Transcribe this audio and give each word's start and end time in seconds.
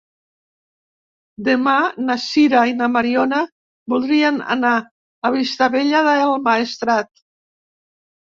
Demà 1.47 1.75
na 2.05 2.13
Sira 2.23 2.63
i 2.69 2.73
na 2.77 2.87
Mariona 2.93 3.41
voldrien 3.93 4.41
anar 4.55 4.73
a 5.29 5.33
Vistabella 5.37 6.01
del 6.09 6.33
Maestrat. 6.49 7.13